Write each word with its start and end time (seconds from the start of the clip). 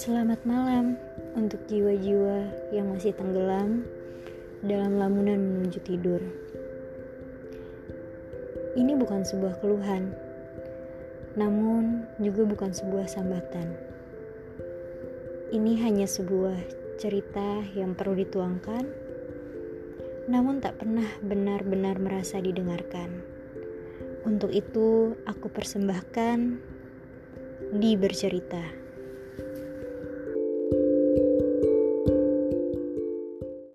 Selamat 0.00 0.40
malam 0.48 0.96
untuk 1.36 1.60
jiwa-jiwa 1.68 2.72
yang 2.72 2.88
masih 2.88 3.12
tenggelam 3.12 3.84
dalam 4.64 4.96
lamunan 4.96 5.36
menuju 5.36 5.76
tidur. 5.84 6.24
Ini 8.80 8.96
bukan 8.96 9.28
sebuah 9.28 9.60
keluhan, 9.60 10.08
namun 11.36 12.08
juga 12.16 12.48
bukan 12.48 12.72
sebuah 12.72 13.12
sambatan. 13.12 13.76
Ini 15.52 15.72
hanya 15.84 16.08
sebuah 16.08 16.56
cerita 16.96 17.60
yang 17.76 17.92
perlu 17.92 18.16
dituangkan, 18.24 18.88
namun 20.32 20.64
tak 20.64 20.80
pernah 20.80 21.12
benar-benar 21.20 22.00
merasa 22.00 22.40
didengarkan. 22.40 23.20
Untuk 24.24 24.48
itu, 24.48 25.12
aku 25.28 25.52
persembahkan 25.52 26.56
di 27.76 28.00
bercerita. 28.00 28.79